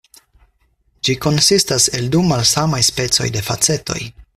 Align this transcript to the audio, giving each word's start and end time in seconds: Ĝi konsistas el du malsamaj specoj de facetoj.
Ĝi 1.09 1.15
konsistas 1.25 1.87
el 1.99 2.09
du 2.17 2.25
malsamaj 2.33 2.83
specoj 2.91 3.33
de 3.37 3.49
facetoj. 3.53 4.05